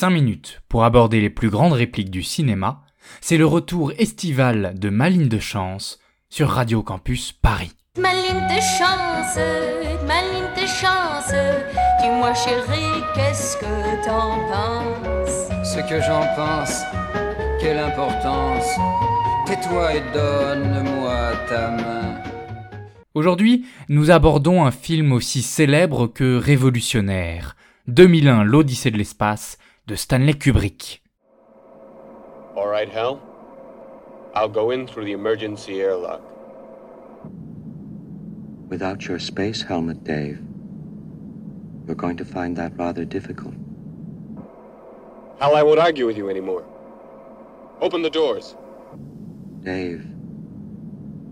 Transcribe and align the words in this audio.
5 0.00 0.10
minutes 0.10 0.60
pour 0.68 0.84
aborder 0.84 1.20
les 1.20 1.28
plus 1.28 1.50
grandes 1.50 1.72
répliques 1.72 2.12
du 2.12 2.22
cinéma, 2.22 2.82
c'est 3.20 3.36
le 3.36 3.46
retour 3.46 3.90
estival 3.98 4.74
de 4.78 4.90
Maline 4.90 5.26
de 5.26 5.40
Chance 5.40 5.98
sur 6.30 6.50
Radio 6.50 6.84
Campus 6.84 7.32
Paris. 7.32 7.72
Maline 7.98 8.46
de 8.46 8.60
chance, 8.60 9.36
maline 10.06 10.50
de 10.54 10.66
chance, 10.68 11.34
dis-moi 12.00 12.32
chérie, 12.32 13.02
qu'est-ce 13.16 13.56
que 13.56 14.06
t'en 14.06 14.38
penses? 14.46 15.48
Ce 15.64 15.80
que 15.80 16.00
j'en 16.00 16.22
pense, 16.36 16.82
quelle 17.60 17.78
importance, 17.78 18.68
tais-toi 19.46 19.96
et 19.96 20.02
donne-moi 20.14 21.32
ta 21.48 21.70
main. 21.72 22.22
Aujourd'hui, 23.14 23.66
nous 23.88 24.12
abordons 24.12 24.64
un 24.64 24.70
film 24.70 25.10
aussi 25.10 25.42
célèbre 25.42 26.06
que 26.06 26.36
révolutionnaire. 26.36 27.56
2001, 27.88 28.44
l'Odyssée 28.44 28.90
de 28.90 28.98
l'espace 28.98 29.56
de 29.86 29.94
Stanley 29.94 30.34
Kubrick. 30.34 31.02
All 32.54 32.68
right, 32.68 32.86
Hal. 32.86 33.18
I'll 34.34 34.50
go 34.50 34.70
in 34.70 34.86
through 34.86 35.06
the 35.06 35.12
emergency 35.12 35.80
airlock. 35.80 36.20
Without 38.68 39.06
your 39.06 39.18
space 39.18 39.62
helmet, 39.62 40.04
Dave, 40.04 40.38
you're 41.86 41.96
going 41.96 42.18
to 42.18 42.26
find 42.26 42.54
that 42.56 42.76
rather 42.76 43.06
difficult. 43.06 43.54
Hal, 45.40 45.56
I 45.56 45.62
won't 45.62 45.80
argue 45.80 46.04
with 46.04 46.18
you 46.18 46.28
anymore. 46.28 46.66
Open 47.80 48.02
the 48.02 48.10
doors. 48.10 48.54
Dave, 49.62 50.04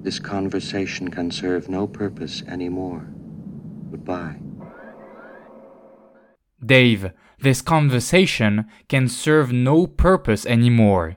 this 0.02 0.18
conversation 0.18 1.10
can 1.10 1.30
serve 1.30 1.68
no 1.68 1.86
purpose 1.86 2.42
anymore. 2.48 3.04
Goodbye. 3.90 4.36
Dave, 6.66 7.12
this 7.40 7.62
conversation 7.62 8.64
can 8.88 9.06
serve 9.06 9.52
no 9.52 9.86
purpose 9.86 10.46
anymore. 10.46 11.10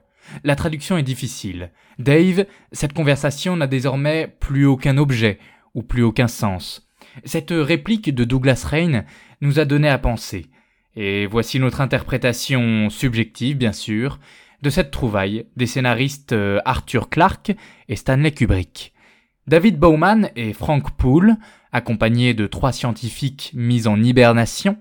La 0.44 0.54
traduction 0.54 0.96
est 0.96 1.02
difficile. 1.02 1.72
Dave, 1.98 2.46
cette 2.70 2.92
conversation 2.92 3.56
n'a 3.56 3.66
désormais 3.66 4.32
plus 4.38 4.64
aucun 4.64 4.96
objet 4.96 5.40
ou 5.74 5.82
plus 5.82 6.04
aucun 6.04 6.28
sens. 6.28 6.88
Cette 7.24 7.50
réplique 7.50 8.14
de 8.14 8.22
Douglas 8.22 8.64
Rain 8.64 9.04
nous 9.40 9.58
a 9.58 9.64
donné 9.64 9.88
à 9.88 9.98
penser. 9.98 10.46
Et 10.94 11.26
voici 11.26 11.58
notre 11.58 11.80
interprétation 11.80 12.88
subjective, 12.88 13.56
bien 13.56 13.72
sûr, 13.72 14.20
de 14.62 14.70
cette 14.70 14.92
trouvaille 14.92 15.46
des 15.56 15.66
scénaristes 15.66 16.32
euh, 16.32 16.60
Arthur 16.64 17.08
Clarke 17.08 17.52
et 17.88 17.96
Stanley 17.96 18.30
Kubrick. 18.30 18.92
David 19.48 19.80
Bowman 19.80 20.30
et 20.36 20.52
Frank 20.52 20.96
Poole, 20.96 21.34
accompagnés 21.72 22.34
de 22.34 22.46
trois 22.46 22.70
scientifiques 22.70 23.50
mis 23.52 23.88
en 23.88 24.00
hibernation, 24.00 24.78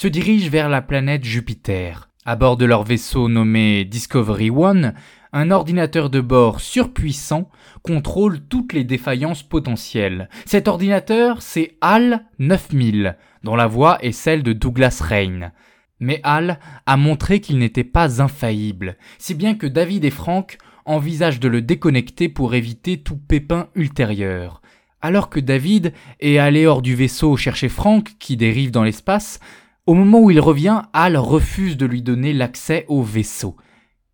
se 0.00 0.08
dirigent 0.08 0.48
vers 0.48 0.70
la 0.70 0.80
planète 0.80 1.24
Jupiter. 1.24 2.08
À 2.24 2.34
bord 2.34 2.56
de 2.56 2.64
leur 2.64 2.84
vaisseau 2.84 3.28
nommé 3.28 3.84
Discovery 3.84 4.48
One, 4.48 4.94
un 5.34 5.50
ordinateur 5.50 6.08
de 6.08 6.22
bord 6.22 6.62
surpuissant 6.62 7.50
contrôle 7.82 8.40
toutes 8.40 8.72
les 8.72 8.84
défaillances 8.84 9.42
potentielles. 9.42 10.30
Cet 10.46 10.68
ordinateur, 10.68 11.42
c'est 11.42 11.76
HAL 11.82 12.24
9000, 12.38 13.18
dont 13.44 13.56
la 13.56 13.66
voix 13.66 14.02
est 14.02 14.12
celle 14.12 14.42
de 14.42 14.54
Douglas 14.54 15.02
Rain. 15.02 15.52
Mais 15.98 16.22
HAL 16.24 16.58
a 16.86 16.96
montré 16.96 17.40
qu'il 17.40 17.58
n'était 17.58 17.84
pas 17.84 18.22
infaillible, 18.22 18.96
si 19.18 19.34
bien 19.34 19.54
que 19.54 19.66
David 19.66 20.06
et 20.06 20.10
Frank 20.10 20.56
envisagent 20.86 21.40
de 21.40 21.48
le 21.48 21.60
déconnecter 21.60 22.30
pour 22.30 22.54
éviter 22.54 23.02
tout 23.02 23.18
pépin 23.18 23.68
ultérieur. 23.74 24.62
Alors 25.02 25.28
que 25.28 25.40
David 25.40 25.92
est 26.20 26.38
allé 26.38 26.64
hors 26.64 26.80
du 26.80 26.94
vaisseau 26.94 27.36
chercher 27.36 27.68
Frank, 27.68 28.12
qui 28.18 28.38
dérive 28.38 28.70
dans 28.70 28.82
l'espace, 28.82 29.40
au 29.86 29.94
moment 29.94 30.20
où 30.20 30.30
il 30.30 30.40
revient, 30.40 30.82
Hal 30.92 31.16
refuse 31.16 31.76
de 31.76 31.86
lui 31.86 32.02
donner 32.02 32.32
l'accès 32.32 32.84
au 32.88 33.02
vaisseau. 33.02 33.56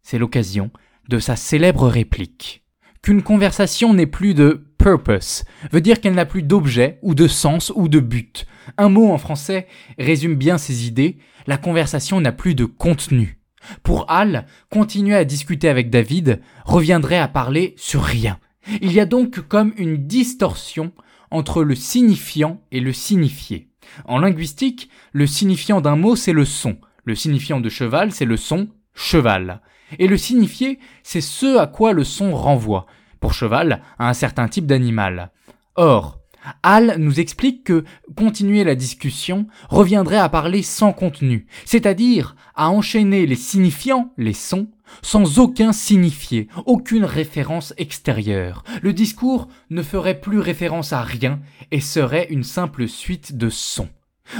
C'est 0.02 0.18
l'occasion 0.18 0.70
de 1.08 1.18
sa 1.18 1.36
célèbre 1.36 1.88
réplique. 1.88 2.64
Qu'une 3.02 3.22
conversation 3.22 3.94
n'est 3.94 4.06
plus 4.06 4.34
de 4.34 4.66
purpose 4.78 5.44
veut 5.72 5.80
dire 5.80 6.00
qu'elle 6.00 6.14
n'a 6.14 6.26
plus 6.26 6.42
d'objet 6.42 6.98
ou 7.02 7.14
de 7.14 7.28
sens 7.28 7.72
ou 7.74 7.88
de 7.88 8.00
but. 8.00 8.46
Un 8.78 8.88
mot 8.88 9.12
en 9.12 9.18
français 9.18 9.66
résume 9.98 10.34
bien 10.34 10.58
ces 10.58 10.86
idées, 10.86 11.18
la 11.46 11.56
conversation 11.56 12.20
n'a 12.20 12.32
plus 12.32 12.54
de 12.54 12.64
contenu. 12.64 13.38
Pour 13.82 14.10
Hal, 14.10 14.46
continuer 14.70 15.16
à 15.16 15.24
discuter 15.24 15.68
avec 15.68 15.90
David 15.90 16.40
reviendrait 16.64 17.18
à 17.18 17.28
parler 17.28 17.74
sur 17.76 18.02
rien. 18.02 18.38
Il 18.80 18.92
y 18.92 19.00
a 19.00 19.06
donc 19.06 19.40
comme 19.40 19.72
une 19.76 20.06
distorsion 20.06 20.92
entre 21.30 21.62
le 21.62 21.74
signifiant 21.74 22.60
et 22.72 22.80
le 22.80 22.92
signifié. 22.92 23.68
En 24.06 24.18
linguistique, 24.18 24.90
le 25.12 25.26
signifiant 25.26 25.80
d'un 25.80 25.96
mot 25.96 26.16
c'est 26.16 26.32
le 26.32 26.44
son. 26.44 26.78
Le 27.04 27.14
signifiant 27.14 27.60
de 27.60 27.68
cheval 27.68 28.12
c'est 28.12 28.24
le 28.24 28.36
son 28.36 28.68
cheval. 28.94 29.60
Et 29.98 30.06
le 30.06 30.16
signifié 30.16 30.78
c'est 31.02 31.20
ce 31.20 31.58
à 31.58 31.66
quoi 31.66 31.92
le 31.92 32.04
son 32.04 32.34
renvoie. 32.34 32.86
Pour 33.20 33.32
cheval, 33.32 33.82
à 33.98 34.08
un 34.08 34.14
certain 34.14 34.46
type 34.48 34.66
d'animal. 34.66 35.30
Or, 35.74 36.20
Hal 36.62 36.96
nous 36.98 37.18
explique 37.20 37.64
que 37.64 37.84
continuer 38.16 38.64
la 38.64 38.74
discussion 38.74 39.46
reviendrait 39.68 40.18
à 40.18 40.28
parler 40.28 40.62
sans 40.62 40.92
contenu, 40.92 41.46
c'est-à-dire 41.64 42.36
à 42.54 42.70
enchaîner 42.70 43.26
les 43.26 43.36
signifiants, 43.36 44.12
les 44.16 44.32
sons, 44.32 44.68
sans 45.02 45.38
aucun 45.38 45.72
signifié, 45.72 46.48
aucune 46.64 47.04
référence 47.04 47.74
extérieure. 47.76 48.64
Le 48.82 48.92
discours 48.92 49.48
ne 49.70 49.82
ferait 49.82 50.20
plus 50.20 50.38
référence 50.38 50.92
à 50.92 51.02
rien 51.02 51.40
et 51.70 51.80
serait 51.80 52.26
une 52.30 52.44
simple 52.44 52.88
suite 52.88 53.36
de 53.36 53.48
sons. 53.48 53.88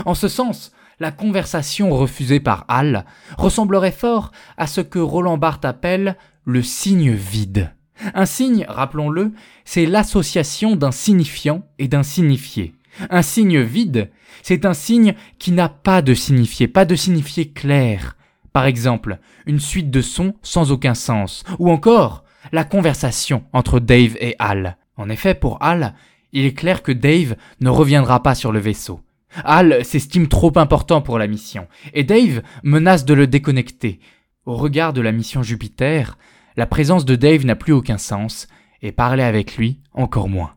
En 0.04 0.14
ce 0.14 0.28
sens, 0.28 0.72
la 0.98 1.10
conversation 1.10 1.90
refusée 1.90 2.40
par 2.40 2.64
Hal 2.68 3.04
ressemblerait 3.36 3.92
fort 3.92 4.32
à 4.56 4.66
ce 4.66 4.80
que 4.80 4.98
Roland 4.98 5.38
Barthes 5.38 5.64
appelle 5.64 6.16
le 6.44 6.62
signe 6.62 7.12
vide. 7.12 7.72
Un 8.14 8.26
signe, 8.26 8.66
rappelons-le, 8.68 9.32
c'est 9.64 9.86
l'association 9.86 10.76
d'un 10.76 10.92
signifiant 10.92 11.66
et 11.78 11.88
d'un 11.88 12.02
signifié. 12.02 12.74
Un 13.10 13.22
signe 13.22 13.60
vide, 13.60 14.10
c'est 14.42 14.64
un 14.64 14.74
signe 14.74 15.14
qui 15.38 15.52
n'a 15.52 15.68
pas 15.68 16.02
de 16.02 16.14
signifié, 16.14 16.68
pas 16.68 16.84
de 16.84 16.94
signifié 16.94 17.50
clair. 17.50 18.15
Par 18.56 18.64
exemple, 18.64 19.18
une 19.44 19.60
suite 19.60 19.90
de 19.90 20.00
sons 20.00 20.32
sans 20.40 20.72
aucun 20.72 20.94
sens, 20.94 21.44
ou 21.58 21.70
encore 21.70 22.24
la 22.52 22.64
conversation 22.64 23.44
entre 23.52 23.80
Dave 23.80 24.16
et 24.18 24.34
Hal. 24.38 24.78
En 24.96 25.10
effet, 25.10 25.34
pour 25.34 25.62
Hal, 25.62 25.92
il 26.32 26.46
est 26.46 26.54
clair 26.54 26.82
que 26.82 26.90
Dave 26.90 27.36
ne 27.60 27.68
reviendra 27.68 28.22
pas 28.22 28.34
sur 28.34 28.52
le 28.52 28.58
vaisseau. 28.58 29.02
Hal 29.44 29.84
s'estime 29.84 30.26
trop 30.26 30.56
important 30.56 31.02
pour 31.02 31.18
la 31.18 31.26
mission, 31.26 31.68
et 31.92 32.02
Dave 32.02 32.40
menace 32.62 33.04
de 33.04 33.12
le 33.12 33.26
déconnecter. 33.26 34.00
Au 34.46 34.56
regard 34.56 34.94
de 34.94 35.02
la 35.02 35.12
mission 35.12 35.42
Jupiter, 35.42 36.16
la 36.56 36.64
présence 36.64 37.04
de 37.04 37.14
Dave 37.14 37.44
n'a 37.44 37.56
plus 37.56 37.74
aucun 37.74 37.98
sens, 37.98 38.48
et 38.80 38.90
parler 38.90 39.22
avec 39.22 39.58
lui 39.58 39.80
encore 39.92 40.30
moins. 40.30 40.54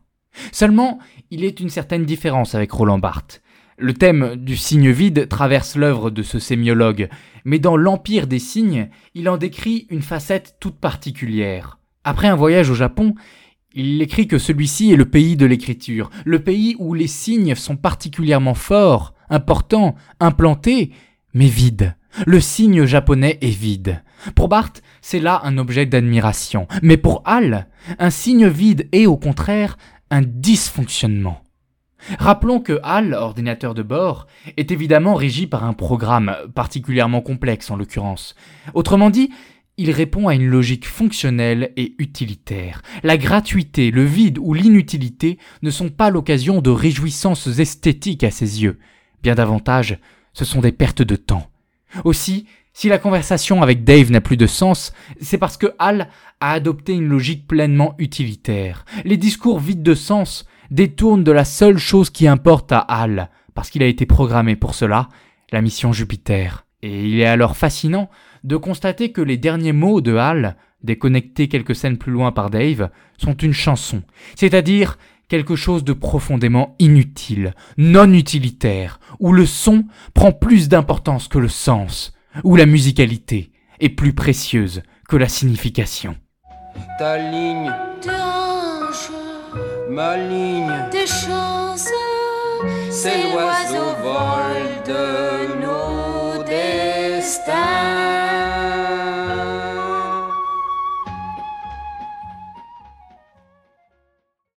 Seulement, 0.52 1.00
il 1.30 1.44
est 1.44 1.60
une 1.60 1.68
certaine 1.68 2.06
différence 2.06 2.54
avec 2.54 2.72
Roland 2.72 2.98
Barthes. 2.98 3.42
Le 3.82 3.94
thème 3.94 4.36
du 4.36 4.58
signe 4.58 4.90
vide 4.90 5.26
traverse 5.26 5.74
l'œuvre 5.74 6.10
de 6.10 6.22
ce 6.22 6.38
sémiologue, 6.38 7.08
mais 7.46 7.58
dans 7.58 7.78
l'Empire 7.78 8.26
des 8.26 8.38
signes, 8.38 8.90
il 9.14 9.26
en 9.26 9.38
décrit 9.38 9.86
une 9.88 10.02
facette 10.02 10.56
toute 10.60 10.78
particulière. 10.78 11.78
Après 12.04 12.28
un 12.28 12.36
voyage 12.36 12.68
au 12.68 12.74
Japon, 12.74 13.14
il 13.72 14.02
écrit 14.02 14.28
que 14.28 14.36
celui-ci 14.36 14.92
est 14.92 14.96
le 14.96 15.08
pays 15.08 15.34
de 15.38 15.46
l'écriture, 15.46 16.10
le 16.26 16.40
pays 16.40 16.76
où 16.78 16.92
les 16.92 17.06
signes 17.06 17.54
sont 17.54 17.76
particulièrement 17.76 18.52
forts, 18.52 19.14
importants, 19.30 19.94
implantés, 20.20 20.90
mais 21.32 21.46
vides. 21.46 21.96
Le 22.26 22.38
signe 22.38 22.84
japonais 22.84 23.38
est 23.40 23.48
vide. 23.48 24.02
Pour 24.34 24.48
Barthes, 24.48 24.82
c'est 25.00 25.20
là 25.20 25.40
un 25.44 25.56
objet 25.56 25.86
d'admiration. 25.86 26.68
Mais 26.82 26.98
pour 26.98 27.22
Hall, 27.24 27.66
un 27.98 28.10
signe 28.10 28.46
vide 28.46 28.90
est 28.92 29.06
au 29.06 29.16
contraire 29.16 29.78
un 30.10 30.20
dysfonctionnement. 30.20 31.42
Rappelons 32.18 32.60
que 32.60 32.80
HAL, 32.82 33.14
ordinateur 33.14 33.74
de 33.74 33.82
bord, 33.82 34.26
est 34.56 34.70
évidemment 34.70 35.14
régi 35.14 35.46
par 35.46 35.64
un 35.64 35.72
programme 35.72 36.34
particulièrement 36.54 37.20
complexe 37.20 37.70
en 37.70 37.76
l'occurrence. 37.76 38.34
Autrement 38.74 39.10
dit, 39.10 39.30
il 39.76 39.90
répond 39.90 40.28
à 40.28 40.34
une 40.34 40.46
logique 40.46 40.86
fonctionnelle 40.86 41.72
et 41.76 41.94
utilitaire. 41.98 42.82
La 43.02 43.16
gratuité, 43.16 43.90
le 43.90 44.04
vide 44.04 44.38
ou 44.38 44.52
l'inutilité 44.52 45.38
ne 45.62 45.70
sont 45.70 45.88
pas 45.88 46.10
l'occasion 46.10 46.60
de 46.60 46.70
réjouissances 46.70 47.46
esthétiques 47.58 48.24
à 48.24 48.30
ses 48.30 48.62
yeux. 48.62 48.78
Bien 49.22 49.34
davantage, 49.34 49.98
ce 50.34 50.44
sont 50.44 50.60
des 50.60 50.72
pertes 50.72 51.02
de 51.02 51.16
temps. 51.16 51.48
Aussi, 52.04 52.46
si 52.72 52.88
la 52.88 52.98
conversation 52.98 53.62
avec 53.62 53.84
Dave 53.84 54.10
n'a 54.10 54.20
plus 54.20 54.36
de 54.36 54.46
sens, 54.46 54.92
c'est 55.20 55.38
parce 55.38 55.56
que 55.56 55.74
Hal 55.78 56.08
a 56.40 56.52
adopté 56.52 56.92
une 56.92 57.08
logique 57.08 57.46
pleinement 57.46 57.94
utilitaire. 57.98 58.84
Les 59.04 59.16
discours 59.16 59.58
vides 59.58 59.82
de 59.82 59.94
sens 59.94 60.46
détournent 60.70 61.24
de 61.24 61.32
la 61.32 61.44
seule 61.44 61.78
chose 61.78 62.10
qui 62.10 62.26
importe 62.28 62.72
à 62.72 62.78
Hal, 62.78 63.30
parce 63.54 63.70
qu'il 63.70 63.82
a 63.82 63.86
été 63.86 64.06
programmé 64.06 64.56
pour 64.56 64.74
cela, 64.74 65.08
la 65.52 65.62
mission 65.62 65.92
Jupiter. 65.92 66.66
Et 66.82 67.08
il 67.08 67.20
est 67.20 67.26
alors 67.26 67.56
fascinant 67.56 68.10
de 68.44 68.56
constater 68.56 69.12
que 69.12 69.20
les 69.20 69.36
derniers 69.36 69.72
mots 69.72 70.00
de 70.00 70.16
Hal, 70.16 70.56
déconnectés 70.82 71.48
quelques 71.48 71.74
scènes 71.74 71.98
plus 71.98 72.12
loin 72.12 72.32
par 72.32 72.50
Dave, 72.50 72.90
sont 73.18 73.34
une 73.34 73.52
chanson, 73.52 74.02
c'est-à-dire 74.34 74.96
quelque 75.28 75.56
chose 75.56 75.84
de 75.84 75.92
profondément 75.92 76.74
inutile, 76.78 77.54
non 77.76 78.12
utilitaire, 78.12 78.98
où 79.20 79.32
le 79.32 79.46
son 79.46 79.84
prend 80.14 80.32
plus 80.32 80.68
d'importance 80.68 81.28
que 81.28 81.38
le 81.38 81.48
sens. 81.48 82.14
où 82.44 82.56
la 82.56 82.66
musicalité 82.66 83.50
est 83.80 83.88
plus 83.88 84.12
précieuse 84.12 84.82
que 85.08 85.16
la 85.16 85.28
signification. 85.28 86.16
Ta 86.98 87.18
ligne, 87.18 87.72
hanches, 89.90 89.94
ma 89.94 90.16
ligne, 90.16 90.88
tes 90.90 91.06
chances, 91.06 91.88
c'est 92.90 93.32
l'oiseau 93.32 93.94
vol 94.02 94.84
de. 94.86 95.39